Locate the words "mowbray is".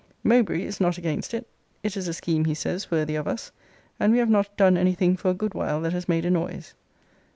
0.23-0.81